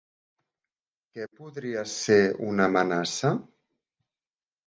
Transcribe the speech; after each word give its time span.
Què 1.17 1.25
podria 1.41 1.83
ser 1.91 2.17
una 2.47 2.67
amenaça? 2.71 3.31